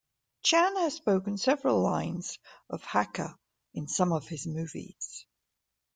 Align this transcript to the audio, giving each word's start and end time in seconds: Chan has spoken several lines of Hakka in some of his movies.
Chan 0.41 0.77
has 0.77 0.95
spoken 0.95 1.37
several 1.37 1.79
lines 1.79 2.39
of 2.71 2.81
Hakka 2.81 3.35
in 3.75 3.87
some 3.87 4.11
of 4.11 4.27
his 4.27 4.47
movies. 4.47 5.27